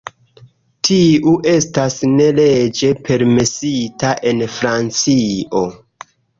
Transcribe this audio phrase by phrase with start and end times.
[0.87, 5.67] Tiu estas ne leĝe permesita en Francio.